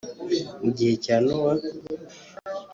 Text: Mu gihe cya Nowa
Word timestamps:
Mu 0.61 0.69
gihe 0.77 0.93
cya 1.03 1.15
Nowa 1.25 1.53